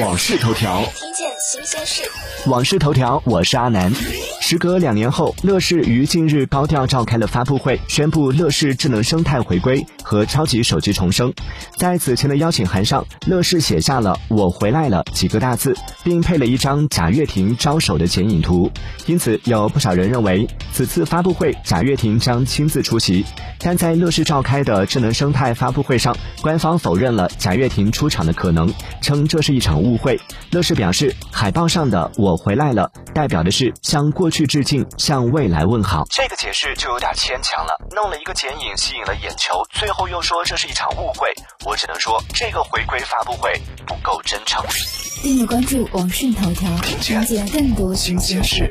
[0.00, 2.02] 往事头条，听见新鲜事。
[2.46, 3.92] 往事头条，我是阿南。
[4.40, 11.32] 时隔两年后，乐视于近日高调召开了发布会，宣布乐视智能生态回归和超级手机重生。
[11.76, 18.68] 在此前的邀请函上，乐视写下了“我回来了”几个大字，并配了一张贾跃亭招手的剪影图。
[19.06, 23.24] 因此，有不少人认为此次发布会贾跃亭将亲自出席。
[23.60, 30.20] 但在乐视召开的智能生态发布会上，官方否认了贾跃亭出场的可能，称这是一场误会。
[30.50, 36.04] 乐视表示，海报上的“我回来了”代表的是向过去致敬，向未来问好。
[36.10, 41.28] 这个解释就有点牵强了，弄了一个剪影吸引了眼球，最后又说这是一场误会。
[41.64, 43.52] 我只能说，这个回归发布会
[43.86, 44.60] 不够真诚。
[45.22, 48.70] 订阅关注网讯头条，了解更多新鲜事。